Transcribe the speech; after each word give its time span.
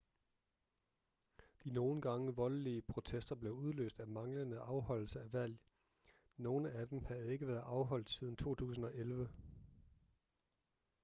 de 1.63 1.69
nogle 1.71 2.01
gange 2.01 2.35
voldelige 2.35 2.81
protester 2.81 3.35
blev 3.35 3.51
udløst 3.53 3.99
af 3.99 4.07
manglende 4.07 4.59
afholdelse 4.59 5.21
af 5.21 5.33
valg 5.33 5.57
nogle 6.37 6.71
af 6.71 6.87
dem 6.87 7.03
havde 7.03 7.33
ikke 7.33 7.47
været 7.47 7.61
afholdt 7.61 8.09
siden 8.11 8.35
2011 8.35 9.29